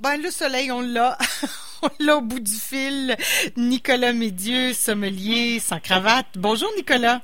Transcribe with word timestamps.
ben, 0.00 0.16
le 0.16 0.30
soleil, 0.30 0.70
on 0.70 0.80
l'a. 0.80 1.18
on 1.82 1.88
l'a 2.00 2.16
au 2.16 2.20
bout 2.20 2.40
du 2.40 2.52
fil. 2.52 3.16
Nicolas 3.56 4.12
Médieu, 4.12 4.72
sommelier, 4.72 5.60
sans 5.60 5.80
cravate. 5.80 6.26
Bonjour, 6.36 6.68
Nicolas. 6.76 7.20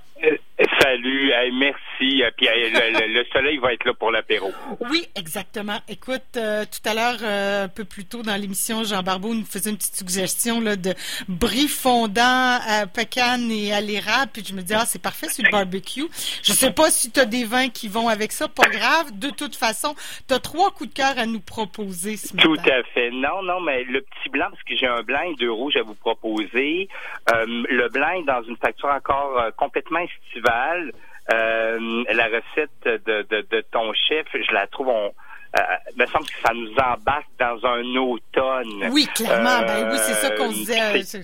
Euh, 0.88 0.96
salut, 0.96 1.32
merci. 1.54 2.22
Euh, 2.22 2.30
puis 2.36 2.46
le, 2.46 3.24
soleil 3.32 3.58
va 3.58 3.72
être 3.72 3.84
là 3.84 3.94
pour 3.94 4.10
l'apéro. 4.10 4.50
Oui, 4.90 5.06
exactement. 5.14 5.78
Écoute, 5.88 6.36
euh, 6.36 6.64
tout 6.64 6.88
à 6.88 6.94
l'heure, 6.94 7.64
un 7.64 7.68
peu 7.68 7.84
plus 7.84 8.04
tôt 8.04 8.22
dans 8.22 8.36
l'émission, 8.36 8.84
Jean 8.84 9.02
Barbeau 9.02 9.34
nous 9.34 9.44
faisait 9.44 9.70
une 9.70 9.76
petite 9.76 9.96
suggestion 9.96 10.60
là, 10.60 10.76
de 10.76 10.94
brie 11.28 11.68
fondant 11.68 12.58
à 12.66 12.86
pecan 12.86 13.48
et 13.50 13.72
à 13.72 13.80
l'érable. 13.80 14.30
Puis 14.32 14.44
je 14.44 14.54
me 14.54 14.62
dis, 14.62 14.74
ah, 14.74 14.84
c'est 14.86 15.02
parfait 15.02 15.28
sur 15.28 15.44
le 15.44 15.50
barbecue. 15.50 16.06
Je 16.42 16.52
sais 16.52 16.72
pas 16.72 16.90
si 16.90 17.10
tu 17.10 17.20
as 17.20 17.26
des 17.26 17.44
vins 17.44 17.68
qui 17.68 17.88
vont 17.88 18.08
avec 18.08 18.32
ça, 18.32 18.48
pas 18.48 18.68
grave. 18.68 19.18
De 19.18 19.30
toute 19.30 19.56
façon, 19.56 19.94
tu 20.26 20.34
as 20.34 20.38
trois 20.38 20.70
coups 20.70 20.90
de 20.90 20.94
cœur 20.94 21.18
à 21.18 21.26
nous 21.26 21.40
proposer 21.40 22.16
ce 22.16 22.34
matin. 22.34 22.48
Tout 22.48 22.70
à 22.70 22.82
fait. 22.94 23.10
Non, 23.10 23.42
non, 23.42 23.60
mais 23.60 23.84
le 23.84 24.00
petit 24.00 24.28
blanc, 24.30 24.46
parce 24.50 24.62
que 24.62 24.76
j'ai 24.76 24.86
un 24.86 25.02
blanc 25.02 25.22
et 25.22 25.34
deux 25.34 25.52
rouges 25.52 25.76
à 25.76 25.82
vous 25.82 25.94
proposer. 25.94 26.88
le 27.26 27.88
blanc 27.88 28.10
est 28.10 28.24
dans 28.24 28.42
une 28.42 28.56
facture 28.56 28.88
encore 28.88 29.50
complètement 29.56 30.00
estivale. 30.00 30.77
Euh, 31.30 32.04
la 32.10 32.24
recette 32.26 32.70
de, 32.84 33.22
de, 33.30 33.46
de, 33.50 33.60
ton 33.70 33.92
chef, 33.92 34.26
je 34.32 34.52
la 34.52 34.66
trouve, 34.66 34.88
on, 34.88 35.12
euh, 35.58 35.62
me 35.96 36.06
semble 36.06 36.26
que 36.26 36.40
ça 36.42 36.54
nous 36.54 36.72
embarque 36.72 37.28
dans 37.38 37.66
un 37.66 37.96
automne. 37.96 38.88
Oui, 38.92 39.06
clairement. 39.14 39.60
ben 39.66 39.90
oui, 39.90 39.98
c'est 39.98 40.14
ça 40.14 40.30
qu'on 40.30 40.48
euh, 40.48 40.52
disait. 40.52 41.22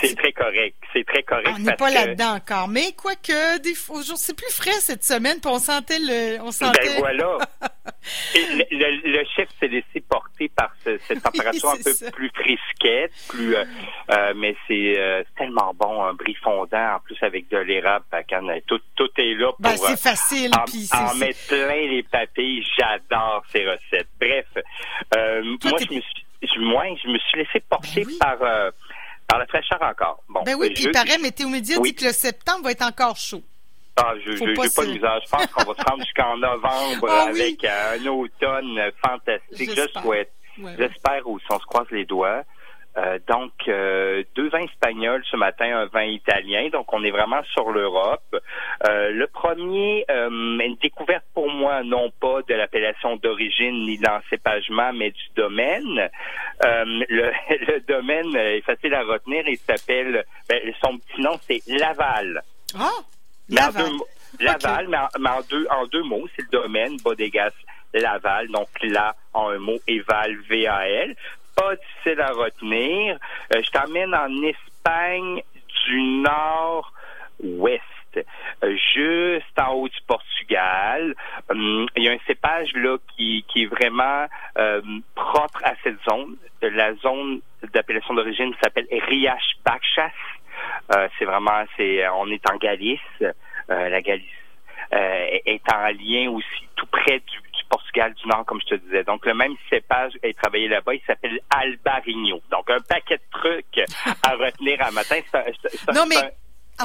C'est 0.00 0.16
très 0.16 0.32
correct. 0.32 0.76
C'est 0.92 1.04
très 1.04 1.22
correct. 1.22 1.50
On 1.54 1.58
n'est 1.58 1.74
pas 1.74 1.90
là-dedans 1.90 2.36
encore. 2.36 2.68
Mais 2.68 2.92
quoique, 2.92 3.58
des 3.58 3.74
c'est 4.16 4.36
plus 4.36 4.52
frais 4.52 4.80
cette 4.80 5.04
semaine, 5.04 5.38
puis 5.40 5.50
on 5.50 5.58
sentait 5.58 5.98
le. 5.98 6.40
On 6.40 6.50
sentait... 6.50 6.80
Ben 6.86 6.98
voilà. 6.98 7.38
le, 8.34 9.24
chef 9.36 9.48
s'est 9.58 9.68
laissé 9.68 10.00
porter 10.08 10.48
par 10.48 10.70
cette 10.84 11.22
température 11.22 11.70
un 11.70 11.76
peu 11.76 12.10
plus 12.12 12.30
frisquette, 12.34 13.12
plus, 13.28 13.56
euh, 13.56 13.64
euh, 14.10 14.32
mais 14.36 14.56
c'est 14.66 15.24
tellement 15.36 15.74
bon, 15.74 16.04
un 16.04 16.14
brie 16.14 16.36
fondant, 16.42 16.96
en 16.96 17.00
plus 17.00 17.16
avec 17.22 17.48
de 17.48 17.58
l'érable, 17.58 18.04
tout, 18.66 18.80
tout 18.94 19.10
est 19.18 19.34
là 19.34 19.50
ben, 19.58 19.74
pour 19.74 19.88
ben, 19.88 19.96
c'est 19.96 20.02
facile, 20.02 20.50
en, 20.54 20.98
en 20.98 21.14
mettre 21.14 21.46
plein 21.48 21.86
les 21.88 22.02
papilles. 22.02 22.64
J'adore 22.78 23.44
ces 23.52 23.66
recettes. 23.66 24.08
Bref, 24.20 24.46
moi, 24.54 25.78
je 25.80 25.94
me 25.94 26.00
suis, 26.00 26.60
moi, 26.60 26.84
je 27.02 27.08
me 27.08 27.18
suis 27.18 27.38
laissé 27.38 27.60
porter 27.68 28.04
ben 28.04 28.18
par 28.20 28.38
par 29.28 29.38
la 29.38 29.46
fraîcheur 29.46 29.80
encore. 29.82 30.22
Bon, 30.28 30.42
ben 30.42 30.56
oui, 30.58 30.70
puis 30.74 30.84
il 30.84 30.90
paraît, 30.90 31.18
Météo 31.18 31.48
Média 31.48 31.78
dit 31.78 31.94
que 31.94 32.06
le 32.06 32.12
septembre 32.12 32.64
va 32.64 32.72
être 32.72 32.82
encore 32.82 33.16
chaud. 33.16 33.42
Ah, 33.96 34.14
je 34.24 34.30
n'ai 34.30 34.54
pas, 34.54 34.62
pas 34.74 34.84
l'usage. 34.84 35.22
Je 35.26 35.30
pense 35.30 35.46
qu'on 35.48 35.72
va 35.72 35.74
se 35.74 35.90
rendre 35.90 36.04
jusqu'en 36.04 36.36
novembre 36.38 37.08
ah 37.10 37.26
avec 37.28 37.64
un 37.64 38.06
automne 38.06 38.80
fantastique. 39.04 39.70
Je 39.76 40.00
souhaite. 40.00 40.32
J'espère 40.56 41.26
aussi. 41.26 41.44
On 41.50 41.58
se 41.58 41.66
croise 41.66 41.86
les 41.90 42.04
doigts. 42.04 42.42
Euh, 42.98 43.18
donc, 43.28 43.52
euh, 43.68 44.24
deux 44.34 44.48
vins 44.48 44.64
espagnols 44.64 45.22
ce 45.30 45.36
matin, 45.36 45.66
un 45.66 45.86
vin 45.86 46.04
italien. 46.04 46.68
Donc, 46.72 46.92
on 46.92 47.04
est 47.04 47.10
vraiment 47.10 47.42
sur 47.52 47.70
l'Europe. 47.70 48.34
Euh, 48.88 49.10
le 49.10 49.26
premier, 49.28 50.04
une 50.08 50.76
découverte 50.82 51.24
pour 51.34 51.50
moi, 51.50 51.82
non 51.84 52.10
pas 52.20 52.40
de 52.48 52.54
l'appellation 52.54 53.16
d'origine 53.16 53.86
ni 53.86 53.98
d'encépagement, 53.98 54.92
mais 54.92 55.10
du 55.10 55.28
domaine. 55.36 56.08
Le, 56.60 57.80
domaine 57.86 58.34
est 58.34 58.62
facile 58.62 58.94
à 58.94 59.02
retenir. 59.02 59.44
Il 59.46 59.58
s'appelle, 59.58 60.24
ben, 60.48 60.60
son 60.82 60.98
petit 60.98 61.20
nom, 61.20 61.38
c'est 61.46 61.60
Laval. 61.68 62.42
Ah, 62.76 62.90
Laval. 63.48 63.92
Laval, 64.40 64.88
mais, 64.88 65.28
en, 65.28 65.40
deux, 65.48 65.66
en 65.70 65.86
deux 65.86 66.02
mots, 66.02 66.26
c'est 66.34 66.42
le 66.42 66.50
domaine 66.50 66.96
Bodegas 67.04 67.52
Laval, 67.94 68.48
donc 68.48 68.68
là 68.82 69.14
en 69.32 69.50
un 69.50 69.58
mot 69.58 69.78
et 69.86 70.00
Val 70.00 70.36
V-A-L 70.48 71.14
pas 71.58 71.74
difficile 71.76 72.20
à 72.20 72.32
retenir. 72.32 73.18
Euh, 73.54 73.62
je 73.62 73.70
t'emmène 73.70 74.14
en 74.14 74.42
Espagne 74.42 75.42
du 75.86 76.02
nord-ouest. 76.22 77.82
Euh, 78.64 78.76
juste 78.94 79.58
en 79.60 79.72
haut 79.74 79.88
du 79.88 80.00
Portugal. 80.06 81.14
Hum, 81.50 81.86
il 81.96 82.04
y 82.04 82.08
a 82.08 82.12
un 82.12 82.18
cépage 82.26 82.72
là 82.74 82.96
qui, 83.16 83.44
est 83.56 83.66
vraiment 83.66 84.26
euh, 84.56 84.80
propre 85.14 85.60
à 85.64 85.74
cette 85.82 85.98
zone. 86.08 86.36
La 86.62 86.94
zone 86.96 87.40
d'appellation 87.74 88.14
d'origine 88.14 88.54
s'appelle 88.62 88.86
Riach 88.90 89.56
Bachas. 89.64 90.10
c'est 91.18 91.24
vraiment, 91.24 91.64
c'est, 91.76 92.08
on 92.08 92.28
est 92.30 92.50
en 92.50 92.56
Galice. 92.56 93.00
la 93.68 94.00
Galice 94.00 94.26
est 94.90 95.72
en 95.72 95.88
lien 95.88 96.30
aussi 96.30 96.66
tout 96.76 96.86
près 96.86 97.20
du, 97.20 97.47
Portugal 97.68 98.14
du 98.14 98.28
Nord, 98.28 98.44
comme 98.46 98.60
je 98.60 98.74
te 98.74 98.74
disais. 98.76 99.04
Donc, 99.04 99.26
le 99.26 99.34
même 99.34 99.54
cépage 99.70 100.12
est 100.22 100.36
travaillé 100.36 100.68
là-bas, 100.68 100.94
il 100.94 101.02
s'appelle 101.06 101.38
Albarigno. 101.50 102.40
Donc, 102.50 102.70
un 102.70 102.80
paquet 102.80 103.16
de 103.16 103.22
trucs 103.30 103.80
à 104.22 104.32
retenir 104.32 104.80
à 104.82 104.90
matin. 104.90 105.20
non, 105.94 106.06
mais... 106.06 106.16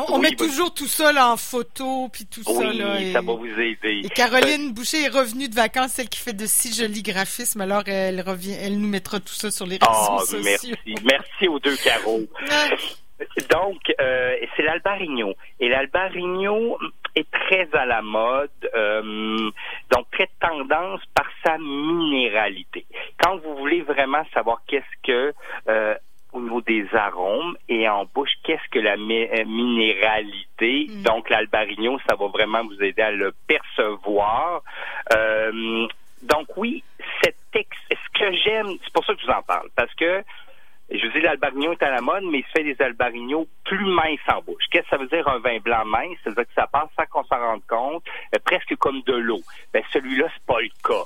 On 0.09 0.17
met 0.17 0.31
toujours 0.31 0.73
tout 0.73 0.87
ça 0.87 1.13
là, 1.13 1.29
en 1.29 1.37
photo, 1.37 2.09
puis 2.11 2.25
tout 2.25 2.41
ça. 2.41 2.73
Là, 2.73 2.99
et... 2.99 3.11
ça 3.11 3.21
va 3.21 3.33
vous 3.33 3.45
aider. 3.45 4.01
Et 4.03 4.09
Caroline 4.09 4.73
Boucher 4.73 5.03
est 5.03 5.09
revenue 5.09 5.47
de 5.47 5.53
vacances, 5.53 5.91
celle 5.91 6.09
qui 6.09 6.19
fait 6.19 6.33
de 6.33 6.47
si 6.47 6.73
jolis 6.73 7.03
graphismes. 7.03 7.61
Alors, 7.61 7.83
elle 7.85 8.21
revient, 8.21 8.55
elle 8.59 8.79
nous 8.79 8.87
mettra 8.87 9.19
tout 9.19 9.35
ça 9.35 9.51
sur 9.51 9.67
les 9.67 9.77
réseaux 9.77 10.17
oh, 10.17 10.19
sociaux. 10.21 10.39
Merci. 10.43 10.73
Merci 11.03 11.47
aux 11.47 11.59
deux 11.59 11.75
carreaux. 11.77 12.21
Donc, 13.49 13.93
euh, 14.01 14.35
c'est 14.55 14.63
l'Albarigno. 14.63 15.33
Et 15.59 15.69
l'Albarigno 15.69 16.79
est 17.15 17.29
très 17.29 17.67
à 17.73 17.85
la 17.85 18.01
mode, 18.01 18.49
euh, 18.75 19.49
donc 19.91 20.07
tendance 20.43 21.01
par 21.15 21.27
sa 21.43 21.57
minéralité. 21.57 22.85
Quand 23.17 23.37
vous 23.37 23.55
voulez 23.55 23.81
vraiment 23.81 24.23
savoir 24.33 24.61
qu'est-ce 24.67 25.01
que 25.03 25.33
euh, 25.69 25.95
au 26.33 26.41
niveau 26.41 26.61
des 26.61 26.85
arômes 26.93 27.55
et 27.69 27.87
en 27.87 28.05
bouche, 28.05 28.33
qu'est-ce 28.43 28.69
que 28.71 28.79
la 28.79 28.97
minéralité? 28.97 30.87
Mm. 30.89 31.03
Donc, 31.03 31.29
l'albarigno, 31.29 31.99
ça 32.09 32.15
va 32.15 32.27
vraiment 32.27 32.63
vous 32.63 32.81
aider 32.81 33.01
à 33.01 33.11
le 33.11 33.33
percevoir. 33.47 34.63
donc, 36.23 36.47
oui, 36.57 36.83
cet 37.23 37.35
texte, 37.51 37.79
ce 37.91 38.19
que 38.19 38.35
j'aime, 38.35 38.67
c'est 38.83 38.93
pour 38.93 39.05
ça 39.05 39.13
que 39.13 39.21
je 39.21 39.27
vous 39.27 39.31
en 39.31 39.43
parle, 39.43 39.69
parce 39.75 39.93
que 39.95 40.23
je 40.99 41.07
vous 41.07 41.13
dis, 41.13 41.21
l'albarigno 41.21 41.71
est 41.71 41.83
à 41.83 41.89
la 41.89 42.01
mode, 42.01 42.23
mais 42.23 42.39
il 42.39 42.45
se 42.45 42.51
fait 42.51 42.63
des 42.63 42.79
albarignons 42.81 43.47
plus 43.65 43.85
minces 43.85 44.19
en 44.27 44.41
bouche. 44.41 44.63
Qu'est-ce 44.69 44.83
que 44.83 44.89
ça 44.91 44.97
veut 44.97 45.07
dire 45.07 45.27
un 45.27 45.39
vin 45.39 45.57
blanc 45.59 45.85
mince? 45.85 46.17
Ça 46.23 46.29
veut 46.29 46.35
dire 46.35 46.45
que 46.45 46.53
ça 46.53 46.67
passe 46.67 46.89
sans 46.95 47.05
qu'on 47.05 47.23
s'en 47.23 47.39
rende 47.39 47.65
compte, 47.67 48.03
euh, 48.35 48.39
presque 48.45 48.75
comme 48.75 49.01
de 49.01 49.13
l'eau. 49.13 49.41
Ben, 49.73 49.83
celui-là, 49.91 50.27
c'est 50.33 50.45
pas 50.45 50.61
le 50.61 50.69
cas. 50.83 51.03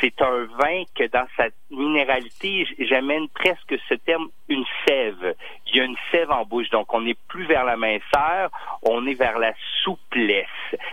C'est 0.00 0.20
un 0.20 0.44
vin 0.58 0.82
que 0.94 1.04
dans 1.08 1.26
sa 1.36 1.46
minéralité, 1.70 2.66
j'amène 2.78 3.28
presque 3.28 3.74
ce 3.88 3.94
terme 3.94 4.28
une 4.48 4.64
sève. 4.86 5.34
Il 5.66 5.76
y 5.76 5.80
a 5.80 5.84
une 5.84 5.96
sève 6.10 6.30
en 6.30 6.44
bouche, 6.44 6.68
donc 6.68 6.92
on 6.92 7.00
n'est 7.00 7.16
plus 7.28 7.46
vers 7.46 7.64
la 7.64 7.76
minceur, 7.76 8.50
on 8.82 9.06
est 9.06 9.14
vers 9.14 9.38
la 9.38 9.54
souplesse. 9.82 10.46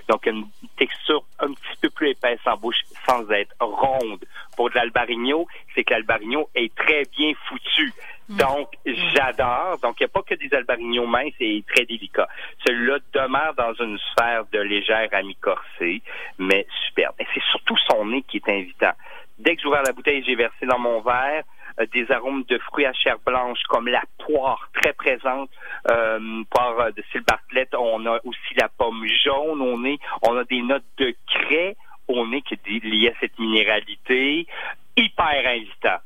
Donc 0.08 0.26
une 0.28 0.48
texture 0.78 1.24
un 1.40 1.52
petit 1.52 1.78
peu 1.82 1.90
plus 1.90 2.12
épaisse 2.12 2.40
en 2.46 2.56
bouche 2.56 2.80
sans 3.06 3.30
être 3.32 3.54
ronde. 3.60 4.24
Pour 4.56 4.70
de 4.70 4.76
l'albarigno, 4.76 5.48
c'est 5.76 5.84
que 5.84 5.94
l'albarigno 5.94 6.50
est 6.56 6.74
très 6.76 7.04
bien 7.18 7.34
foutu. 7.48 7.92
Donc, 8.40 8.70
j'adore. 8.86 9.78
Donc, 9.84 10.00
il 10.00 10.04
n'y 10.04 10.06
a 10.06 10.14
pas 10.14 10.22
que 10.22 10.36
des 10.36 10.54
albarignons 10.56 11.08
minces 11.08 11.34
et 11.42 11.64
très 11.68 11.86
délicats. 11.86 12.30
Celui-là 12.66 13.00
demeure 13.14 13.54
dans 13.56 13.74
une 13.74 13.98
sphère 13.98 14.46
de 14.52 14.60
légère 14.60 15.10
ami-corsée, 15.12 16.02
mais 16.38 16.66
superbe. 16.88 17.16
Et 17.20 17.26
c'est 17.34 17.44
surtout 17.52 17.76
son 17.90 18.06
nez 18.06 18.24
qui 18.24 18.38
est 18.38 18.50
invitant. 18.50 18.94
Dès 19.40 19.56
que 19.56 19.62
j'ouvre 19.62 19.82
la 19.86 19.92
bouteille, 19.92 20.24
j'ai 20.26 20.36
versé 20.36 20.66
dans 20.66 20.80
mon 20.80 21.02
verre 21.02 21.44
euh, 21.80 21.86
des 21.94 22.10
arômes 22.12 22.44
de 22.48 22.58
fruits 22.60 22.86
à 22.86 22.94
chair 22.94 23.18
blanche 23.26 23.62
comme 23.68 23.88
la 23.88 24.04
poire 24.26 24.70
très 24.74 24.94
présente, 24.94 25.50
euh, 25.92 26.44
poire 26.50 26.80
euh, 26.80 26.92
de 26.92 27.04
Bartlett. 27.28 27.74
On 27.76 28.06
a 28.06 28.20
aussi 28.24 28.54
la 28.58 28.70
pomme 28.70 29.06
jaune 29.24 29.62
au 29.62 29.78
nez. 29.78 30.00
On 30.22 30.38
a 30.38 30.46
des 30.46 30.62
notes 30.62 30.84
de 30.98 31.14
craie 31.28 31.76
au 32.08 32.26
nez 32.26 32.42
qui 32.42 32.54
est 32.54 32.84
liées 32.84 33.10
à 33.10 33.20
cette 33.20 33.38
minéralité. 33.38 34.48
Hyper 34.96 35.42
invitant. 35.46 36.00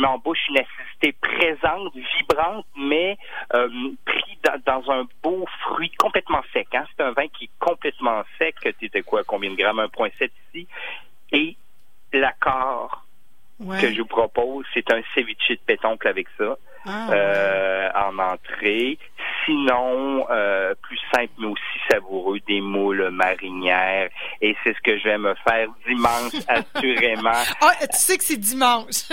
Euh, 0.00 0.06
je 0.06 0.06
m'embauche 0.06 0.48
une 0.48 0.58
acidité 0.58 1.12
présente, 1.20 1.94
vibrante, 1.94 2.66
mais 2.76 3.18
euh, 3.54 3.68
pris 4.04 4.38
dans, 4.66 4.90
un 4.90 5.06
beau 5.22 5.46
fruit 5.62 5.90
complètement 5.98 6.42
sec. 6.52 6.68
Hein. 6.74 6.84
C'est 6.96 7.02
un 7.02 7.12
vin 7.12 7.28
qui 7.28 7.44
est 7.44 7.50
complètement 7.58 8.22
sec. 8.38 8.56
Tu 8.78 8.86
étais 8.86 9.02
quoi, 9.02 9.22
combien 9.24 9.50
de 9.50 9.56
grammes? 9.56 9.80
1,7 9.80 10.30
ici. 10.54 10.66
Et 11.32 11.56
l'accord 12.12 13.04
que 13.80 13.92
je 13.92 14.00
vous 14.00 14.06
propose, 14.06 14.64
c'est 14.72 14.90
un 14.90 15.02
ceviche 15.14 15.50
de 15.50 15.58
pétoncle 15.66 16.08
avec 16.08 16.26
ça. 16.38 16.56
Ah, 16.86 17.10
euh, 17.12 17.90
en 17.94 18.18
entrée. 18.18 18.98
Sinon, 19.44 20.26
euh, 20.30 20.74
plus 20.80 20.98
simple 21.14 21.32
mais 21.38 21.46
aussi 21.48 21.62
savoureux, 21.90 22.38
des 22.48 22.62
moules 22.62 23.10
marinières. 23.10 24.08
Et 24.40 24.56
c'est 24.64 24.74
ce 24.74 24.80
que 24.80 24.98
je 24.98 25.04
vais 25.04 25.18
me 25.18 25.34
faire 25.46 25.68
dimanche, 25.86 26.32
assurément. 26.48 27.44
Ah, 27.60 27.72
tu 27.80 27.98
sais 27.98 28.16
que 28.16 28.24
c'est 28.24 28.38
dimanche. 28.38 29.08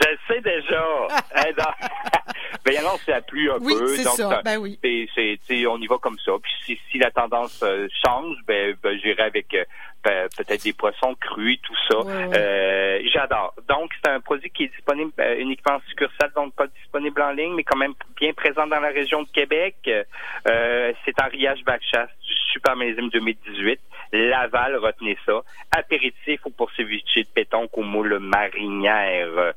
Je 0.00 0.08
le 0.08 0.18
sais 0.26 0.40
déjà. 0.40 0.84
Ben, 2.64 2.72
il 2.74 2.78
annonce 2.78 3.06
la 3.06 3.20
pluie 3.22 3.48
un 3.50 3.58
oui, 3.60 3.74
peu. 3.78 3.86
c'est 3.88 4.04
donc, 4.04 4.16
ça. 4.16 4.42
Ben 4.44 4.58
oui. 4.58 4.78
c'est, 4.82 5.38
c'est, 5.46 5.66
on 5.66 5.78
y 5.78 5.86
va 5.86 5.96
comme 5.98 6.18
ça. 6.18 6.32
Puis 6.42 6.52
si, 6.64 6.80
si 6.90 6.98
la 6.98 7.10
tendance 7.10 7.62
euh, 7.62 7.88
change, 8.04 8.36
ben, 8.46 8.76
ben 8.82 8.98
j'irai 8.98 9.22
avec 9.22 9.54
euh, 9.54 9.64
ben, 10.04 10.28
peut-être 10.36 10.64
des 10.64 10.72
poissons 10.72 11.14
crus, 11.20 11.58
tout 11.62 11.74
ça. 11.88 11.98
Ouais, 11.98 12.26
ouais. 12.26 12.36
Euh, 12.36 13.00
j'adore. 13.12 13.54
Donc, 13.68 13.92
c'est 14.02 14.10
un 14.10 14.20
produit 14.20 14.50
qui 14.50 14.64
est 14.64 14.68
disponible 14.68 15.12
euh, 15.18 15.38
uniquement 15.38 15.74
en 15.74 15.80
succursale, 15.88 16.30
donc 16.34 16.54
pas 16.54 16.66
disponible 16.66 17.20
en 17.20 17.32
ligne, 17.32 17.54
mais 17.54 17.64
quand 17.64 17.76
même 17.76 17.94
bien 18.16 18.32
présent 18.32 18.66
dans 18.66 18.80
la 18.80 18.88
région 18.88 19.22
de 19.22 19.28
Québec. 19.28 19.76
Euh, 19.86 20.92
c'est 21.04 21.20
en 21.20 21.28
riage 21.28 21.64
Backchasse 21.64 22.10
du 22.26 22.34
Super 22.52 22.76
Millésime 22.76 23.10
2018. 23.10 23.80
Laval, 24.12 24.76
retenez 24.76 25.18
ça. 25.26 25.42
Apéritif 25.72 26.40
ou 26.46 26.50
pour 26.50 26.70
ceviche 26.72 27.02
de 27.16 27.24
pétanque 27.34 27.76
au 27.76 27.82
moule 27.82 28.18
marinière. 28.18 29.52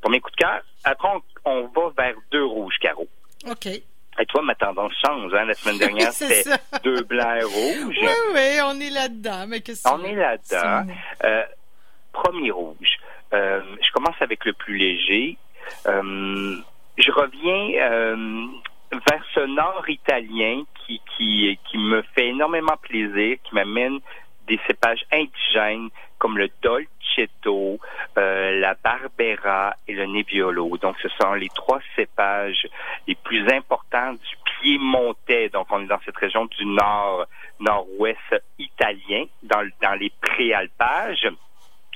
Premier 0.00 0.20
coup 0.20 0.30
de 0.30 0.36
cœur. 0.36 0.62
Après, 0.84 1.08
on, 1.08 1.22
on 1.50 1.66
va 1.68 1.92
vers 1.96 2.14
deux 2.30 2.44
rouges 2.44 2.78
carreaux. 2.80 3.08
OK. 3.48 3.66
Et 3.66 4.26
toi, 4.26 4.42
ma 4.42 4.54
tendance 4.54 4.92
change. 5.04 5.32
Hein? 5.34 5.44
La 5.44 5.54
semaine 5.54 5.78
dernière, 5.78 6.12
c'était 6.12 6.50
deux 6.84 7.02
blancs 7.02 7.40
et 7.40 7.44
rouges. 7.44 7.96
Oui, 8.00 8.08
oui, 8.34 8.60
on 8.64 8.78
est 8.80 8.90
là-dedans. 8.90 9.46
Mais 9.48 9.60
qu'est-ce 9.60 9.84
que 9.84 9.88
On 9.88 10.04
est 10.04 10.14
là-dedans. 10.14 10.92
Euh, 11.24 11.44
premier 12.12 12.50
rouge. 12.50 12.98
Euh, 13.32 13.60
je 13.80 13.92
commence 13.92 14.20
avec 14.20 14.44
le 14.44 14.52
plus 14.52 14.76
léger. 14.76 15.36
Euh, 15.86 16.56
je 16.98 17.12
reviens 17.12 18.16
vers 18.92 19.24
ce 19.34 19.40
nord 19.46 19.84
italien 19.88 20.64
qui, 20.84 21.00
qui, 21.16 21.58
qui 21.70 21.78
me 21.78 22.02
fait 22.14 22.28
énormément 22.28 22.76
plaisir, 22.82 23.36
qui 23.44 23.54
m'amène 23.54 24.00
des 24.48 24.58
cépages 24.66 25.04
indigènes 25.12 25.90
comme 26.18 26.36
le 26.36 26.48
Dolcetto, 27.16 27.78
euh, 28.18 28.60
la 28.60 28.74
Barbera 28.82 29.74
et 29.88 29.94
le 29.94 30.06
Nebbiolo. 30.06 30.76
Donc, 30.78 30.96
ce 31.02 31.08
sont 31.20 31.34
les 31.34 31.48
trois 31.48 31.80
cépages 31.96 32.66
les 33.06 33.14
plus 33.14 33.46
importants 33.52 34.12
du 34.12 34.36
Piémontais. 34.60 35.48
Donc, 35.50 35.66
on 35.70 35.82
est 35.82 35.86
dans 35.86 36.00
cette 36.04 36.16
région 36.16 36.46
du 36.46 36.66
nord, 36.66 37.26
nord-ouest 37.60 38.42
italien, 38.58 39.24
dans, 39.42 39.66
dans 39.82 39.94
les 39.94 40.12
préalpages. 40.20 41.28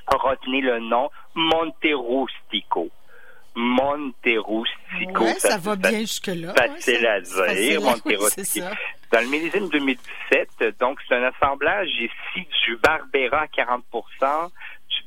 Retenez 0.07 0.61
le 0.61 0.81
nom 0.81 1.11
Monterustico. 1.35 2.91
Monterustico. 3.57 5.25
Ouais, 5.25 5.35
ça 5.35 5.59
va 5.59 5.77
bien 5.77 6.01
jusque-là. 6.01 6.55
facile 6.55 7.01
Ouais, 7.01 7.07
à 7.07 7.21
dire, 7.55 7.81
oui, 7.81 7.89
Monterustico. 7.89 8.67
ça. 8.67 8.73
Dans 9.13 9.21
le 9.21 9.29
millésime 9.29 9.69
2017, 9.69 10.79
donc 10.81 10.99
c'est 11.07 11.15
un 11.15 11.23
assemblage 11.23 11.89
ici 11.89 12.49
du 12.67 12.77
Barbera 12.79 13.43
à 13.43 13.47
40 13.47 13.85
du 13.93 14.01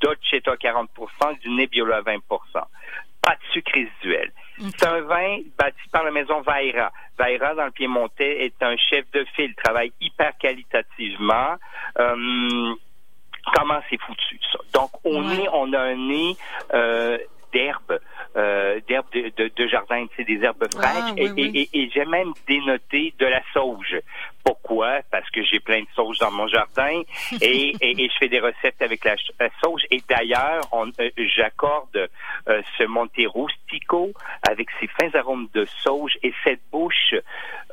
Dolcetto 0.02 0.52
à 0.52 0.56
40% 0.56 1.40
du 1.40 1.50
Nebbiolo 1.50 1.94
à 1.94 2.02
20% 2.02 2.20
Pas 3.22 3.36
de 3.36 3.40
sucre 3.52 3.72
résiduel. 3.74 4.32
C'est 4.60 4.86
un 4.88 5.02
vin 5.02 5.40
bâti 5.58 5.78
par 5.92 6.04
la 6.04 6.12
maison 6.12 6.42
Vaira. 6.42 6.92
Vaira, 7.20 7.54
dans 7.56 7.66
le 7.66 7.72
Piémontais, 7.72 8.46
est 8.46 8.62
un 8.64 8.76
chef 8.78 9.06
de 9.12 9.24
file, 9.36 9.54
travaille 9.56 9.92
hyper 10.02 10.36
qualitativement. 10.38 11.56
Euh, 12.00 12.74
comment 13.56 13.80
c'est 13.90 14.00
foutu, 14.02 14.40
ça? 14.52 14.60
Donc, 14.74 14.90
au 15.04 15.22
Ouais. 15.22 15.36
nez, 15.38 15.48
on 15.54 15.72
a 15.74 15.80
un 15.80 15.96
nez 15.96 16.36
euh, 16.74 17.18
d'herbes, 17.54 18.00
euh, 18.38 18.80
d'herbes 18.88 19.08
de, 19.14 19.32
de, 19.36 19.52
de 19.56 19.68
jardin, 19.68 20.06
des 20.18 20.40
herbes 20.44 20.66
fraîches. 20.72 20.88
Ah, 20.94 21.14
et, 21.18 21.30
oui, 21.30 21.34
oui. 21.36 21.52
et- 21.56 21.78
et- 21.80 21.84
et 21.84 21.90
j'ai 21.94 22.06
même 22.06 22.34
dénoté 22.48 23.14
de 23.20 23.26
la 23.26 23.42
sauge. 23.54 23.98
Pourquoi? 24.44 25.00
Parce 25.12 25.30
que 25.32 25.44
j'ai 25.44 25.60
plein 25.60 25.82
de 25.82 25.88
sauge 25.96 26.18
dans 26.20 26.32
mon 26.32 26.48
jardin 26.48 27.02
et, 27.42 27.74
je 27.82 28.18
fais 28.20 28.28
des 28.30 28.40
recettes 28.40 28.82
avec 28.82 29.04
la, 29.04 29.16
sauge. 29.64 29.82
Et 29.92 30.02
d'ailleurs, 30.08 30.64
euh, 30.74 31.10
j'accorde 31.36 32.10
euh, 32.48 32.62
ce 32.78 32.84
Montero 32.84 33.48
Stico 33.50 34.14
avec 34.48 34.68
ses 34.80 34.88
fins 34.88 35.14
arômes 35.20 35.50
de 35.54 35.66
sauge 35.84 36.18
et 36.24 36.34
cette 36.44 36.62
bouche 36.72 37.14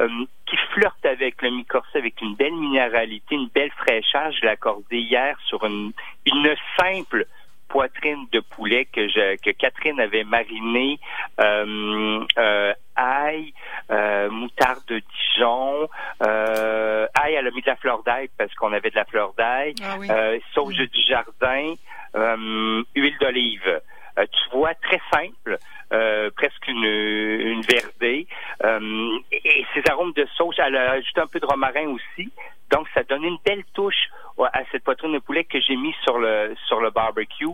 euh, 0.01 0.09
qui 0.47 0.57
flirte 0.73 1.05
avec 1.05 1.43
le 1.43 1.51
mi-corset 1.51 1.99
avec 1.99 2.21
une 2.21 2.35
belle 2.35 2.55
minéralité, 2.55 3.35
une 3.35 3.49
belle 3.55 3.71
fraîcheur. 3.73 4.33
Je 4.33 4.41
l'ai 4.43 4.49
accordé 4.49 4.99
hier 4.99 5.37
sur 5.47 5.65
une, 5.65 5.93
une 6.27 6.55
simple 6.79 7.27
poitrine 7.69 8.27
de 8.33 8.41
poulet 8.41 8.85
que, 8.87 9.09
je, 9.09 9.37
que 9.37 9.51
Catherine 9.51 10.01
avait 10.01 10.25
mariné 10.25 10.99
euh, 11.41 12.25
euh, 12.39 12.73
ail, 12.97 13.53
euh, 13.91 14.31
moutarde 14.31 14.85
de 14.89 15.01
Dijon, 15.01 15.89
euh, 16.27 17.07
ail, 17.15 17.35
elle 17.35 17.47
a 17.47 17.51
mis 17.51 17.63
de 17.63 17.67
la 17.67 17.77
fleur 17.77 18.03
d'ail 18.05 18.29
parce 18.39 18.55
qu'on 18.55 18.73
avait 18.73 18.91
de 18.91 18.97
la 18.97 19.05
fleur 19.05 19.33
d'ail, 19.37 19.75
Ah 19.83 19.97
oui. 19.99 20.09
euh, 20.11 20.39
sauge 20.55 20.77
du 20.77 21.01
jardin, 21.09 21.75
euh, 22.15 22.83
huile 22.95 23.17
d'olive. 23.21 23.81
Euh, 24.19 24.27
tu 24.31 24.57
vois, 24.57 24.75
très 24.75 25.01
simple, 25.13 25.59
euh, 25.93 26.31
presque 26.37 26.69
une, 26.69 26.85
une 26.85 27.63
verdée. 27.63 28.27
Euh, 28.65 29.19
et 29.33 29.67
ces 29.75 29.83
arômes 29.91 30.13
de 30.13 30.27
sauge, 30.37 30.55
elle 30.59 30.77
a 30.77 30.93
ajouté 30.93 31.21
un 31.21 31.27
peu 31.27 31.41
de 31.41 31.47
romarin 31.47 31.89
aussi. 31.89 32.31
Donc, 32.71 32.87
ça 32.95 33.03
donne 33.03 33.25
une 33.25 33.39
belle 33.45 33.65
touche 33.75 34.09
à 34.39 34.63
cette 34.73 34.83
poitrine 34.83 35.13
de 35.13 35.19
poulet 35.19 35.45
que 35.45 35.61
j'ai 35.61 35.77
mis 35.77 35.95
sur 36.03 36.19
le 36.19 36.55
sur 36.67 36.81
le 36.81 36.91
barbecue. 36.91 37.47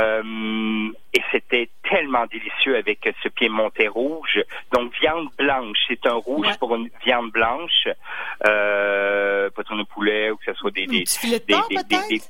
Euh, 0.00 0.88
et 1.12 1.20
c'était 1.30 1.68
tellement 1.90 2.24
délicieux 2.26 2.76
avec 2.76 2.98
ce 3.22 3.28
piémontais 3.28 3.88
rouge. 3.88 4.40
Donc, 4.72 4.92
viande 5.00 5.28
blanche. 5.36 5.76
C'est 5.88 6.06
un 6.06 6.14
rouge 6.14 6.46
Ouais. 6.46 6.58
pour 6.58 6.74
une 6.76 6.88
viande 7.04 7.30
blanche. 7.32 7.88
Euh, 8.46 9.50
poitrine 9.50 9.78
de 9.78 9.84
poulet 9.84 10.30
ou 10.30 10.36
que 10.36 10.44
ce 10.46 10.54
soit 10.54 10.70
des... 10.70 10.86
Des, 10.86 11.04
des- 11.48 11.82
des- 11.88 12.22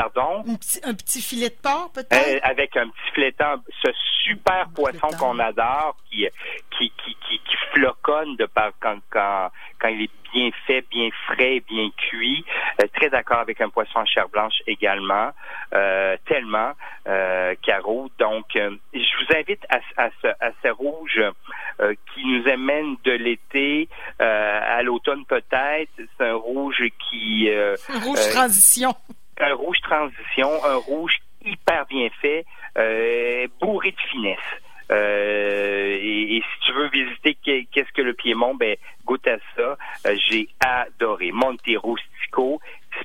Pardon? 0.00 0.44
Un 0.48 0.54
petit, 0.56 0.80
un 0.82 0.94
petit 0.94 1.20
filet 1.20 1.50
de 1.50 1.54
porc, 1.62 1.90
Euh, 1.96 2.02
peut-être? 2.02 2.40
avec 2.44 2.74
un 2.76 2.88
petit 2.88 3.10
filetant, 3.14 3.56
ce 3.84 3.90
super 4.24 4.66
poisson 4.74 5.08
qu'on 5.18 5.38
adore, 5.38 5.96
qui, 6.10 6.26
qui, 6.70 6.90
qui, 7.04 7.14
qui, 7.28 7.38
qui 7.38 7.56
floconne 7.74 8.36
de 8.36 8.46
par 8.46 8.70
quand, 8.80 8.98
quand, 9.10 9.50
quand 9.78 9.88
il 9.88 10.02
est 10.04 10.10
bien 10.32 10.50
fait, 10.66 10.82
bien 10.90 11.10
frais, 11.26 11.60
bien 11.68 11.90
cuit. 11.96 12.44
Euh, 12.80 12.86
très 12.94 13.10
d'accord 13.10 13.40
avec 13.40 13.60
un 13.60 13.68
poisson 13.68 13.98
en 13.98 14.06
chair 14.06 14.28
blanche 14.28 14.54
également, 14.66 15.30
euh, 15.74 16.16
tellement, 16.26 16.72
euh, 17.06 17.54
Caro. 17.62 18.08
Donc, 18.18 18.46
euh, 18.56 18.70
je 18.94 18.98
vous 18.98 19.36
invite 19.36 19.64
à, 19.68 19.80
à, 20.04 20.08
ce, 20.22 20.28
à 20.28 20.50
ce 20.62 20.68
rouge 20.68 21.20
euh, 21.80 21.94
qui 22.14 22.24
nous 22.24 22.48
amène 22.48 22.96
de 23.04 23.12
l'été 23.12 23.88
euh, 24.22 24.60
à 24.78 24.82
l'automne 24.82 25.24
peut-être. 25.26 25.90
C'est 25.96 26.26
un 26.26 26.34
rouge 26.36 26.82
qui... 27.10 27.50
euh, 27.50 27.76
Un 27.88 27.98
rouge 28.00 28.18
euh, 28.20 28.30
transition. 28.32 28.94
Un 29.40 29.54
rouge 29.54 29.80
transition, 29.82 30.64
un 30.64 30.76
rouge 30.76 31.18
hyper 31.44 31.86
bien 31.86 32.08
fait, 32.20 32.44
euh, 32.78 33.46
bourré 33.60 33.90
de 33.92 34.00
finesse. 34.10 34.38
Euh, 34.90 35.98
et, 36.00 36.36
et 36.36 36.42
si 36.42 36.66
tu 36.66 36.72
veux 36.72 36.88
visiter 36.88 37.34
qu'est- 37.34 37.66
qu'est-ce 37.72 37.92
que 37.92 38.02
le 38.02 38.12
Piémont, 38.12 38.54
ben 38.56 38.76
goûte 39.04 39.26
à 39.28 39.36
ça. 39.56 39.76
Euh, 40.06 40.16
J'ai 40.28 40.48
adoré. 40.60 41.30
Montero 41.32 41.96
Stico, 41.96 42.60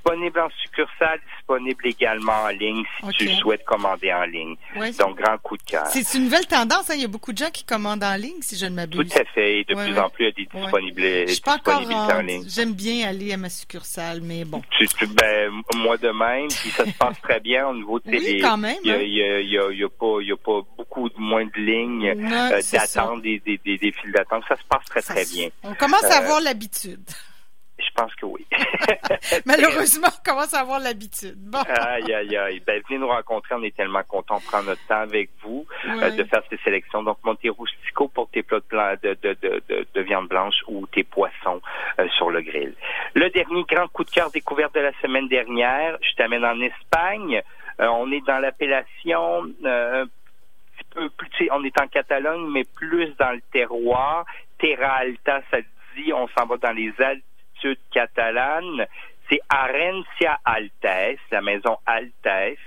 disponible 0.05 0.39
en 0.39 0.49
succursale, 0.61 1.19
disponible 1.37 1.87
également 1.87 2.43
en 2.43 2.49
ligne 2.49 2.83
si 3.11 3.17
tu 3.17 3.29
souhaites 3.35 3.63
commander 3.65 4.13
en 4.13 4.23
ligne. 4.25 4.55
Ouais. 4.75 4.91
Donc 4.93 5.17
grand 5.19 5.37
coup 5.39 5.57
de 5.57 5.63
cœur. 5.63 5.85
C'est 5.87 6.13
une 6.17 6.25
nouvelle 6.25 6.45
tendance. 6.45 6.89
hein. 6.89 6.93
Il 6.95 7.01
y 7.01 7.05
a 7.05 7.07
beaucoup 7.07 7.33
de 7.33 7.37
gens 7.37 7.49
qui 7.51 7.63
commandent 7.63 8.03
en 8.03 8.15
ligne, 8.15 8.41
si 8.41 8.55
je 8.57 8.65
ne 8.65 8.69
Tout 8.85 8.97
m'abuse. 8.97 9.15
à 9.17 9.25
fait. 9.33 9.63
De 9.67 9.73
Ouais, 9.75 9.85
plus 9.85 9.93
ouais. 9.93 9.99
en 9.99 10.09
plus, 10.09 10.25
il 10.25 10.27
y 10.27 10.29
a 10.29 10.31
des 10.31 10.59
disponibilités 10.61 11.27
Je 11.27 11.31
suis 11.33 11.41
pas 11.41 11.55
encore 11.55 11.79
disponibilités 11.79 12.13
en 12.13 12.17
en... 12.17 12.21
ligne. 12.21 12.43
J'aime 12.47 12.73
bien 12.73 13.07
aller 13.09 13.33
à 13.33 13.37
ma 13.37 13.49
succursale, 13.49 14.21
mais 14.21 14.45
bon. 14.45 14.61
Tu, 14.77 14.87
tu- 14.87 15.07
ben, 15.07 15.51
moi 15.75 15.97
de 15.97 16.09
même, 16.09 16.47
puis 16.49 16.69
ça 16.69 16.85
se 16.85 16.91
passe 16.99 17.19
très 17.21 17.39
bien 17.39 17.67
au 17.67 17.73
niveau 17.75 17.99
de 17.99 18.09
Oui, 18.09 18.19
les- 18.19 18.39
quand 18.41 18.57
même, 18.57 18.77
Il 18.83 18.89
y 18.91 18.93
a, 18.93 18.97
hein. 18.97 19.39
a- 19.81 19.89
pas, 19.89 20.61
beaucoup 20.77 21.09
de 21.09 21.15
moins 21.19 21.45
de 21.45 21.51
lignes 21.59 22.07
euh, 22.09 22.61
d'attente, 22.71 23.21
des, 23.21 23.39
des, 23.39 23.59
des, 23.65 23.77
des 23.77 23.91
files 23.91 24.11
d'attente. 24.11 24.43
Ça 24.47 24.55
se 24.55 24.63
passe 24.69 24.85
très, 24.85 25.01
Ça 25.01 25.13
très 25.13 25.25
bien. 25.25 25.49
On 25.63 25.73
commence 25.73 26.03
à 26.03 26.15
Euh, 26.19 26.23
avoir 26.23 26.41
l'habitude. 26.41 27.03
Je 27.95 28.01
pense 28.01 28.15
que 28.15 28.25
oui. 28.25 28.45
Malheureusement, 29.45 30.07
on 30.07 30.29
commence 30.29 30.53
à 30.53 30.59
avoir 30.59 30.79
l'habitude. 30.79 31.35
Bon. 31.37 31.59
aïe, 31.59 32.13
aïe, 32.13 32.35
aïe. 32.35 32.61
Ben, 32.65 32.81
venez 32.87 32.99
nous 32.99 33.07
rencontrer. 33.07 33.55
On 33.55 33.63
est 33.63 33.75
tellement 33.75 34.03
contents. 34.03 34.35
On 34.35 34.41
prend 34.41 34.63
notre 34.63 34.85
temps 34.87 34.99
avec 34.99 35.29
vous 35.41 35.65
euh, 35.87 36.11
de 36.11 36.23
faire 36.25 36.41
ces 36.49 36.57
sélections. 36.57 37.03
Donc, 37.03 37.19
Monterustico 37.23 38.09
pour 38.09 38.29
tes 38.29 38.43
plats 38.43 38.97
de, 38.97 38.99
de, 39.01 39.17
de, 39.23 39.37
de, 39.41 39.63
de, 39.69 39.87
de 39.93 40.01
viande 40.01 40.27
blanche 40.27 40.55
ou 40.67 40.85
tes 40.87 41.03
poissons 41.03 41.61
euh, 41.99 42.07
sur 42.17 42.29
le 42.29 42.41
grill. 42.41 42.73
Le 43.13 43.29
dernier 43.29 43.63
grand 43.63 43.87
coup 43.87 44.03
de 44.03 44.09
cœur 44.09 44.29
découvert 44.29 44.71
de 44.71 44.81
la 44.81 44.91
semaine 45.01 45.29
dernière, 45.29 45.97
je 46.01 46.15
t'amène 46.15 46.43
en 46.43 46.59
Espagne. 46.59 47.41
Euh, 47.79 47.87
on 47.87 48.11
est 48.11 48.25
dans 48.25 48.39
l'appellation 48.39 49.43
un 49.63 50.05
petit 50.05 50.85
peu 50.93 51.09
plus, 51.09 51.29
tu 51.29 51.45
sais, 51.45 51.51
on 51.53 51.63
est 51.63 51.79
en 51.79 51.87
Catalogne, 51.87 52.45
mais 52.51 52.65
plus 52.75 53.15
dans 53.17 53.31
le 53.31 53.41
terroir. 53.53 54.25
Terra 54.59 54.95
Alta, 54.97 55.41
ça 55.49 55.57
dit, 55.95 56.11
on 56.11 56.27
s'en 56.37 56.45
va 56.45 56.57
dans 56.57 56.73
les 56.73 56.93
altitudes 57.65 57.79
catalanes. 57.91 58.85
C'est 59.29 59.39
Arencia 59.49 60.39
Altes, 60.45 61.19
la 61.31 61.41
maison 61.41 61.77
Altes, 61.85 62.57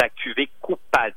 sa 0.00 0.08
cuvée 0.08 0.48
Coupage, 0.60 1.12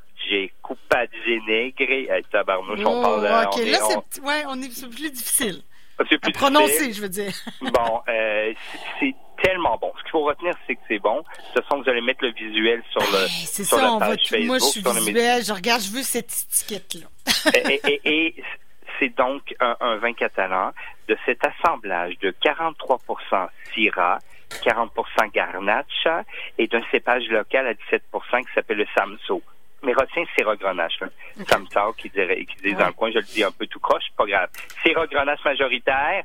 Coupage 0.62 1.08
Negre. 1.48 1.90
Hey, 1.90 2.10
tabarnouche, 2.32 2.82
on 2.86 3.00
Oh, 3.00 3.02
parle 3.02 3.22
de- 3.22 3.48
ok, 3.48 3.54
on 3.56 3.60
est- 3.62 3.72
là, 3.72 3.80
on- 3.98 4.04
c'est 4.10 4.22
ouais, 4.22 4.44
on 4.48 4.62
est 4.62 4.72
c'est 4.72 4.90
plus 4.90 5.12
difficile 5.12 5.62
c'est 6.10 6.16
à 6.16 6.20
plus 6.20 6.32
prononcer, 6.34 6.72
difficile. 6.88 6.94
je 6.94 7.02
veux 7.04 7.10
dire. 7.10 7.32
Bon, 7.62 8.02
euh, 8.10 8.54
c'est- 8.74 8.80
c'est 9.00 9.16
tellement 9.42 9.78
bon. 9.78 9.94
Ce 9.98 10.02
qu'il 10.04 10.12
faut 10.12 10.24
retenir, 10.26 10.54
c'est 10.68 10.76
que 10.76 10.82
c'est 10.90 11.00
bon. 11.00 11.20
De 11.20 11.24
toute 11.54 11.64
façon, 11.64 11.82
vous 11.82 11.90
allez 11.90 12.02
mettre 12.02 12.22
le 12.26 12.34
visuel 12.34 12.84
sur 12.92 13.00
le 13.00 13.24
Hey, 13.24 13.30
c'est 13.30 13.64
sur 13.64 13.78
ça, 13.78 13.84
la 13.84 13.94
on 13.94 13.98
va 14.00 14.08
page 14.08 14.28
Facebook. 14.28 14.48
Moi, 14.48 14.58
je 14.60 14.66
suis 14.66 14.82
visuelle, 14.82 15.46
je 15.46 15.54
regarde, 15.54 15.82
je 15.82 15.92
veux 15.92 16.04
cette 16.04 16.34
étiquette-là. 16.52 17.08
et, 17.54 17.80
et- 17.88 18.02
et 18.04 18.44
c'est 19.00 19.16
donc 19.16 19.56
un, 19.60 19.98
vin 19.98 20.14
catalan 20.14 20.72
de 21.08 21.18
cet 21.26 21.42
assemblage 21.46 22.18
de 22.20 22.32
43% 22.44 23.48
Syrah, 23.74 24.20
40% 24.64 25.32
Garnacha 25.34 26.24
et 26.58 26.68
d'un 26.68 26.82
cépage 26.92 27.28
local 27.30 27.68
à 27.68 27.74
17% 27.74 28.46
qui 28.46 28.54
s'appelle 28.54 28.78
le 28.78 28.88
Samso. 28.96 29.42
Mais 29.84 29.94
retiens 29.94 30.24
Syrah 30.36 30.56
Grenache. 30.56 31.00
Samso 31.48 31.94
qui 31.98 32.10
dirait, 32.10 32.44
qui 32.46 32.56
dit 32.64 32.74
dans 32.74 32.88
le 32.88 32.94
coin, 32.94 33.12
je 33.12 33.20
le 33.20 33.24
dis 33.24 33.44
un 33.44 33.52
peu 33.52 33.68
tout 33.68 33.80
croche, 33.80 34.06
pas 34.18 34.26
grave. 34.26 34.50
Syrah 34.84 35.08
Grenache 35.08 35.44
majoritaire, 35.44 36.24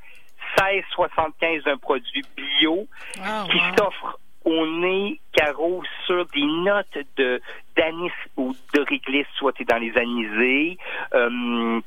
16,75 0.58 1.64
d'un 1.64 1.76
produit 1.76 2.24
bio 2.36 2.86
ah, 3.22 3.44
qui 3.50 3.58
s'offre 3.76 4.18
au 4.44 4.66
nez 4.66 5.20
carreau 5.32 5.82
sur 6.06 6.24
des 6.26 6.44
notes 6.44 6.98
de 7.16 7.40
d'anis 7.76 8.10
ou 8.36 8.54
de 8.74 8.80
réglisse, 8.80 9.26
soit 9.36 9.54
dans 9.62 9.78
les 9.78 9.96
anisés, 9.96 10.78
euh, 11.14 11.80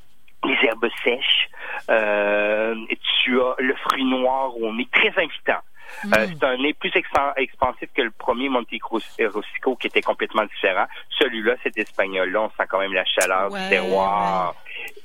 les 0.45 0.67
herbes 0.67 0.89
sèches, 1.03 1.49
euh, 1.89 2.75
tu 3.23 3.41
as 3.41 3.55
le 3.59 3.75
fruit 3.75 4.05
noir 4.05 4.55
au 4.57 4.73
nez 4.73 4.87
très 4.91 5.09
invitant. 5.09 5.61
Euh, 6.05 6.07
mm. 6.07 6.35
c'est 6.39 6.43
un 6.43 6.57
nez 6.57 6.73
plus 6.73 6.91
expansif 6.95 7.89
que 7.95 8.01
le 8.01 8.11
premier 8.11 8.49
Monte 8.49 8.67
Rossico 8.81 9.75
qui 9.75 9.87
était 9.87 10.01
complètement 10.01 10.45
différent. 10.45 10.85
Celui-là, 11.19 11.55
cet 11.63 11.77
espagnol-là, 11.77 12.41
on 12.41 12.49
sent 12.49 12.67
quand 12.69 12.79
même 12.79 12.93
la 12.93 13.05
chaleur 13.05 13.49
du 13.49 13.69
terroir. 13.69 14.55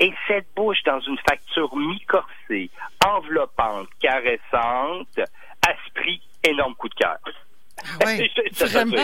Et 0.00 0.12
cette 0.26 0.46
bouche 0.56 0.82
dans 0.84 1.00
une 1.00 1.18
facture 1.28 1.74
mi-corsée, 1.76 2.70
enveloppante, 3.04 3.88
caressante, 4.00 5.20
asprit, 5.66 6.22
énorme 6.42 6.74
coup 6.74 6.88
de 6.88 6.94
cœur. 6.94 7.18
Ah 8.00 8.04
ouais, 8.06 8.30
vraiment, 8.52 8.96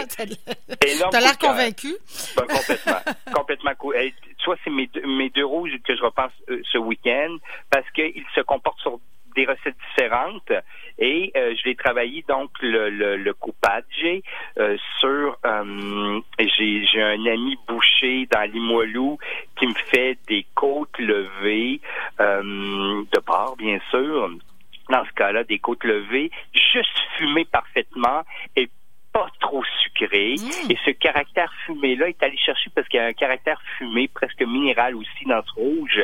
t'as 1.11 1.21
l'air 1.21 1.39
convaincu. 1.39 1.95
Ben, 2.37 2.47
complètement, 2.47 3.15
complètement 3.35 3.75
cool. 3.79 3.97
tu 4.39 4.45
vois, 4.47 4.57
c'est 4.65 4.71
mes, 4.71 4.89
mes 5.07 5.31
deux 5.31 5.45
rouges 5.45 5.73
que 5.87 5.97
je 5.97 6.03
repense 6.03 6.33
euh, 6.49 6.61
ce 6.73 6.79
week-end 6.79 7.37
parce 7.71 7.89
qu'ils 7.91 8.25
se 8.35 8.41
comportent 8.41 8.81
sur 8.81 8.99
des 9.35 9.47
recettes 9.47 9.77
différentes 9.91 10.53
et 10.99 11.33
euh, 11.37 11.55
je 11.57 11.69
l'ai 11.69 11.75
travaillé 11.75 12.25
donc 12.29 12.51
le, 12.61 12.89
le, 12.89 13.17
le 13.17 13.35
coupage 13.35 13.85
euh, 14.59 14.77
sur 15.01 15.37
euh, 15.45 16.21
j'ai 16.39 16.85
j'ai 16.87 17.03
un 17.03 17.27
ami 17.27 17.57
boucher 17.67 18.29
dans 18.31 18.49
Limoilou 18.51 19.19
qui 19.59 19.67
me 19.67 19.75
fait 19.91 20.17
des 20.29 20.47
côtes 20.55 20.97
levées 20.99 21.81
de 22.21 23.21
porc 23.21 23.57
bien 23.57 23.81
sûr 23.91 24.31
dans 24.95 25.05
ce 25.05 25.13
cas-là 25.13 25.43
des 25.45 25.59
côtes 25.59 25.83
levées 25.83 26.31
juste 26.53 26.97
fumées 27.17 27.45
parfaitement 27.47 28.23
et 28.55 28.71
pas 29.13 29.27
trop 29.41 29.65
sucré. 29.83 30.35
Mmh. 30.39 30.71
Et 30.71 30.79
ce 30.85 30.91
caractère 30.91 31.53
fumé-là 31.67 32.09
est 32.09 32.23
allé 32.23 32.37
chercher 32.37 32.71
parce 32.75 32.87
qu'il 32.89 33.01
y 33.01 33.03
a 33.03 33.07
un 33.07 33.13
caractère 33.13 33.61
fumé 33.77 34.09
presque 34.09 34.43
minéral 34.43 34.95
aussi 34.95 35.25
dans 35.27 35.43
ce 35.43 35.53
rouge. 35.53 36.01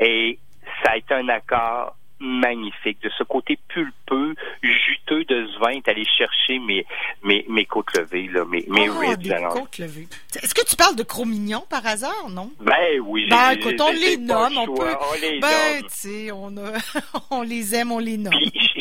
Et 0.00 0.38
ça 0.82 0.92
a 0.92 0.96
été 0.96 1.14
un 1.14 1.28
accord 1.28 1.96
magnifique. 2.18 3.02
De 3.02 3.10
ce 3.10 3.24
côté 3.24 3.58
pulpeux, 3.68 4.25
juteux 5.56 5.60
de 5.60 5.60
ce 5.60 5.60
vin, 5.60 5.70
est 5.70 5.88
allé 5.88 6.04
chercher 6.04 6.58
mes, 6.58 6.86
mes, 7.22 7.44
mes 7.48 7.64
côtes 7.64 7.96
levées, 7.96 8.28
là, 8.32 8.44
mes, 8.44 8.64
mes 8.68 8.88
oh, 8.88 8.98
ribs. 8.98 9.22
Des 9.22 9.34
côtes 9.50 9.78
levées. 9.78 10.08
Est-ce 10.42 10.54
que 10.54 10.64
tu 10.66 10.76
parles 10.76 10.96
de 10.96 11.02
Cro-Mignon 11.02 11.64
par 11.68 11.86
hasard, 11.86 12.28
non? 12.30 12.50
Ben 12.60 13.00
oui. 13.04 13.26
Ben 13.28 13.52
écoute, 13.52 13.80
on 13.80 13.92
les 13.92 14.16
nomme, 14.16 14.58
on 14.58 14.74
peut. 14.74 14.94
On 15.00 15.20
les 15.20 15.40
ben, 15.40 15.82
tu 15.82 15.88
sais, 15.88 16.32
on, 16.32 16.56
a... 16.56 16.72
on 17.30 17.42
les 17.42 17.74
aime, 17.74 17.92
on 17.92 17.98
les 17.98 18.16
nomme. 18.16 18.32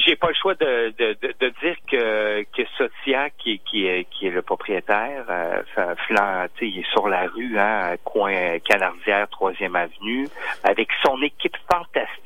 j'ai 0.05 0.15
pas 0.15 0.27
le 0.27 0.35
choix 0.35 0.55
de, 0.55 0.93
de, 0.97 1.17
de, 1.21 1.33
de, 1.39 1.53
dire 1.61 1.75
que, 1.89 2.43
que 2.55 2.67
Sotia, 2.77 3.29
qui, 3.31 3.59
qui, 3.59 3.85
est, 3.85 4.07
qui 4.11 4.27
est 4.27 4.31
le 4.31 4.41
propriétaire, 4.41 5.25
euh, 5.29 5.95
flan, 6.07 6.45
il 6.61 6.79
est 6.79 6.91
sur 6.91 7.07
la 7.07 7.27
rue, 7.27 7.57
hein, 7.57 7.95
coin 8.03 8.59
Canardière, 8.59 9.27
3e 9.31 9.75
avenue, 9.75 10.27
avec 10.63 10.89
son 11.03 11.21
équipe 11.21 11.57
fantastique 11.71 12.24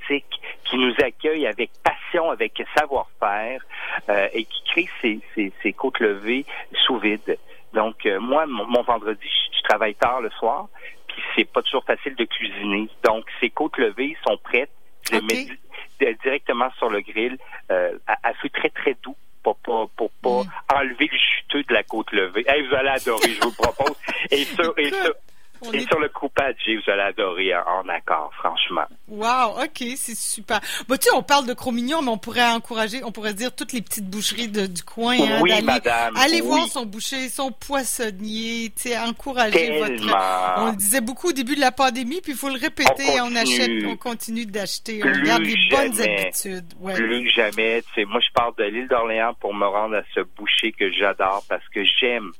qui 0.65 0.77
nous 0.77 0.93
accueille 1.03 1.47
avec 1.47 1.71
passion, 1.83 2.29
avec 2.31 2.61
savoir-faire 2.77 3.61
euh, 4.09 4.27
et 4.33 4.45
qui 4.45 4.63
crée 4.65 5.21
ces, 5.61 5.73
côtes 5.73 5.99
levées 5.99 6.45
sous 6.85 6.97
vide. 6.97 7.37
Donc, 7.73 8.05
euh, 8.05 8.19
moi, 8.19 8.45
mon, 8.47 8.81
vendredi, 8.81 9.27
je, 9.53 9.61
travaille 9.63 9.95
tard 9.95 10.21
le 10.21 10.31
soir, 10.31 10.67
puis 11.07 11.21
c'est 11.35 11.45
pas 11.45 11.61
toujours 11.61 11.85
facile 11.85 12.15
de 12.15 12.25
cuisiner. 12.25 12.89
Donc, 13.03 13.25
ces 13.39 13.49
côtes 13.49 13.77
levées 13.77 14.17
sont 14.27 14.37
prêtes. 14.37 14.71
Je 15.09 15.17
les 15.17 15.21
mets 15.21 16.15
directement 16.23 16.71
sur 16.77 16.89
le 16.89 17.01
grill 17.01 17.37
euh, 17.71 17.97
à, 18.07 18.33
feu 18.35 18.49
très, 18.49 18.69
très 18.69 18.95
doux 19.03 19.15
pour 19.43 19.57
pas, 19.57 19.85
pour 19.95 20.11
pas 20.21 20.43
mm. 20.43 20.75
enlever 20.75 21.09
le 21.11 21.17
juteux 21.17 21.63
de 21.63 21.73
la 21.73 21.83
côte 21.83 22.11
levée. 22.11 22.43
vous 22.43 22.75
allez 22.75 22.89
adorer, 22.89 23.29
je 23.29 23.41
vous 23.41 23.53
propose. 23.53 23.95
Et 24.31 24.43
ça, 24.43 24.63
et 24.77 24.91
et 25.73 25.81
sur 25.81 25.99
le 25.99 26.09
coupage, 26.09 26.55
vous 26.67 26.91
allez 26.91 27.01
adorer 27.01 27.55
en 27.55 27.87
accord, 27.89 28.31
franchement. 28.39 28.85
Wow, 29.07 29.63
ok, 29.63 29.83
c'est 29.95 30.17
super. 30.17 30.59
Bah, 30.87 30.97
tu 30.97 31.09
sais, 31.09 31.15
on 31.15 31.23
parle 31.23 31.45
de 31.45 31.53
Cromignon, 31.53 32.01
mais 32.01 32.09
on 32.09 32.17
pourrait 32.17 32.47
encourager, 32.49 33.03
on 33.03 33.11
pourrait 33.11 33.33
dire 33.33 33.53
toutes 33.55 33.73
les 33.73 33.81
petites 33.81 34.09
boucheries 34.09 34.47
du 34.47 34.83
coin. 34.83 35.17
Hein, 35.19 35.39
oui, 35.41 35.51
madame. 35.63 36.15
Allez 36.17 36.41
voir 36.41 36.67
son 36.67 36.85
boucher, 36.85 37.29
son 37.29 37.51
poissonnier, 37.51 38.71
tu 38.75 38.89
sais, 38.89 38.97
encourager 38.97 39.79
votre. 39.79 40.15
On 40.57 40.71
le 40.71 40.77
disait 40.77 41.01
beaucoup 41.01 41.29
au 41.29 41.33
début 41.33 41.55
de 41.55 41.61
la 41.61 41.71
pandémie, 41.71 42.21
puis 42.21 42.33
il 42.33 42.37
faut 42.37 42.49
le 42.49 42.59
répéter, 42.59 43.19
on, 43.21 43.35
achète, 43.35 43.83
on 43.85 43.97
continue 43.97 44.45
d'acheter, 44.45 45.01
on 45.03 45.23
garde 45.23 45.43
les 45.43 45.55
bonnes 45.69 46.01
habitudes. 46.01 46.73
Ouais. 46.79 46.93
Plus 46.93 47.25
que 47.25 47.29
jamais, 47.31 47.81
tu 47.81 47.93
sais, 47.95 48.05
moi 48.05 48.19
je 48.21 48.31
pars 48.33 48.53
de 48.53 48.63
l'île 48.63 48.87
d'Orléans 48.87 49.33
pour 49.39 49.53
me 49.53 49.65
rendre 49.65 49.97
à 49.97 50.03
ce 50.13 50.21
boucher 50.21 50.71
que 50.71 50.91
j'adore 50.91 51.43
parce 51.47 51.67
que 51.69 51.83
j'aime 51.99 52.31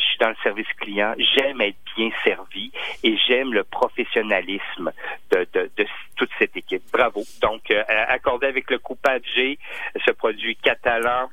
je 0.00 0.04
suis 0.04 0.18
dans 0.18 0.30
le 0.30 0.36
service 0.42 0.68
client, 0.78 1.14
j'aime 1.18 1.60
être 1.60 1.76
bien 1.96 2.10
servi 2.24 2.72
et 3.02 3.16
j'aime 3.26 3.52
le 3.52 3.64
professionnalisme 3.64 4.92
de, 5.30 5.46
de, 5.52 5.70
de, 5.76 5.86
toute 6.16 6.30
cette 6.38 6.56
équipe. 6.56 6.82
Bravo. 6.92 7.22
Donc, 7.40 7.70
euh, 7.70 7.82
accordé 8.08 8.46
avec 8.46 8.70
le 8.70 8.78
coupage 8.78 9.22
G, 9.34 9.58
ce 10.04 10.10
produit 10.12 10.56
catalan 10.56 11.30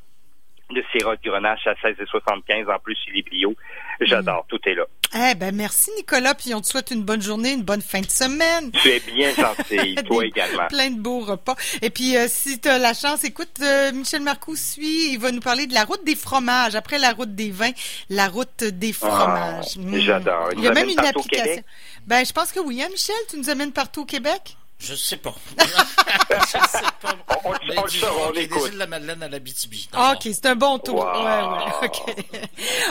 de 0.74 0.84
sirop 0.92 1.16
de 1.16 1.30
grenache 1.30 1.66
à 1.68 1.74
16,75 1.74 2.74
en 2.74 2.80
plus 2.80 2.98
il 3.08 3.20
est 3.20 3.30
bio. 3.30 3.56
J'adore, 4.02 4.46
tout 4.48 4.60
est 4.66 4.76
là. 4.76 4.84
Eh 5.16 5.34
ben 5.36 5.54
merci 5.56 5.90
Nicolas, 5.98 6.36
puis 6.36 6.54
on 6.54 6.62
te 6.62 6.68
souhaite 6.68 6.92
une 6.92 7.04
bonne 7.04 7.22
journée, 7.22 7.54
une 7.54 7.64
bonne 7.64 7.82
fin 7.82 8.02
de 8.02 8.10
semaine. 8.10 8.72
Tu 8.72 8.90
es 8.90 9.00
bien 9.00 9.34
gentil, 9.34 9.96
toi 10.06 10.26
également. 10.26 10.68
Plein 10.68 10.92
de 10.92 11.00
beaux 11.00 11.22
repas. 11.22 11.56
Et 11.82 11.90
puis 11.90 12.16
euh, 12.16 12.28
si 12.28 12.60
tu 12.60 12.70
as 12.70 12.78
la 12.78 12.94
chance, 12.94 13.24
écoute, 13.24 13.58
euh, 13.62 13.92
Michel 13.92 14.22
Marcoux 14.22 14.56
suit, 14.56 15.14
il 15.14 15.20
va 15.20 15.32
nous 15.32 15.42
parler 15.42 15.66
de 15.66 15.74
la 15.74 15.84
route 15.84 16.04
des 16.06 16.16
fromages. 16.16 16.76
Après 16.76 17.00
la 17.00 17.14
route 17.14 17.34
des 17.34 17.50
vins, 17.50 17.72
la 18.10 18.28
route 18.28 18.64
des 18.64 18.94
ah, 19.02 19.08
fromages. 19.08 19.78
Hmm. 19.78 19.98
J'adore. 19.98 20.50
Il 20.56 20.64
y 20.64 20.68
a 20.68 20.72
même 20.72 20.90
une 20.90 21.00
application. 21.00 21.64
Ben 22.06 22.24
je 22.24 22.32
pense 22.32 22.52
que 22.52 22.60
oui, 22.60 22.82
hein, 22.82 22.88
Michel, 22.92 23.16
tu 23.30 23.38
nous 23.38 23.50
amènes 23.50 23.72
partout 23.72 24.02
au 24.02 24.06
Québec? 24.06 24.56
Je 24.80 24.96
sais 24.96 25.18
pas. 25.18 25.36
je 25.60 26.46
sais 26.46 26.58
pas. 27.02 27.16
On, 27.44 27.50
on, 27.50 27.84
le 27.84 27.90
saura, 27.90 28.30
on 28.30 28.34
écoute. 28.34 28.72
de 28.72 28.78
la 28.78 28.88
Madeleine 28.88 29.22
à 29.24 29.28
la 29.28 29.40
BTB. 29.40 29.74
OK, 29.94 30.22
c'est 30.24 30.46
un 30.46 30.56
bon 30.56 30.80
tour. 30.80 31.06
Ouais, 31.06 31.42
ouais. 31.42 31.88
OK. 31.88 32.16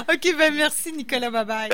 OK, 0.14 0.36
ben 0.36 0.54
merci 0.54 0.92
Nicolas, 0.92 1.30
bye 1.30 1.44
bye. 1.44 1.70